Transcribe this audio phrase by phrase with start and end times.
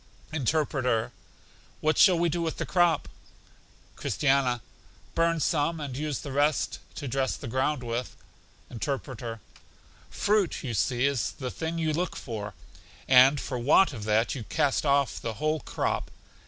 [0.33, 1.11] Interpreter:
[1.79, 3.07] What shall we do with the crop?
[3.95, 4.63] Christiana:
[5.13, 8.15] Burn some, and use the rest to dress the ground with.
[8.71, 9.41] Interpreter:
[10.09, 12.55] Fruit, you see, is the thing you look for,
[13.07, 16.09] and for want of that you cast off the whole crop.